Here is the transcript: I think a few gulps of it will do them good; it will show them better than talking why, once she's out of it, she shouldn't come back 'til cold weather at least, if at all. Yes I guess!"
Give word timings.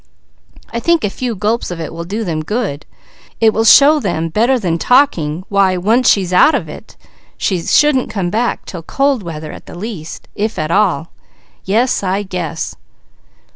I 0.73 0.79
think 0.79 1.03
a 1.03 1.11
few 1.11 1.35
gulps 1.35 1.69
of 1.69 1.79
it 1.79 1.93
will 1.93 2.05
do 2.05 2.23
them 2.23 2.41
good; 2.43 2.87
it 3.39 3.53
will 3.53 3.63
show 3.63 3.99
them 3.99 4.29
better 4.29 4.57
than 4.57 4.79
talking 4.79 5.43
why, 5.47 5.77
once 5.77 6.09
she's 6.09 6.33
out 6.33 6.55
of 6.55 6.67
it, 6.67 6.97
she 7.37 7.61
shouldn't 7.61 8.09
come 8.09 8.31
back 8.31 8.65
'til 8.65 8.81
cold 8.81 9.21
weather 9.21 9.51
at 9.51 9.69
least, 9.69 10.27
if 10.33 10.57
at 10.57 10.71
all. 10.71 11.11
Yes 11.65 12.01
I 12.01 12.23
guess!" 12.23 12.73